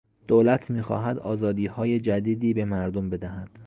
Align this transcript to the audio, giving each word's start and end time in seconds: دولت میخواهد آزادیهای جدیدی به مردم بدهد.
دولت 0.27 0.69
میخواهد 0.69 1.19
آزادیهای 1.19 1.99
جدیدی 1.99 2.53
به 2.53 2.65
مردم 2.65 3.09
بدهد. 3.09 3.59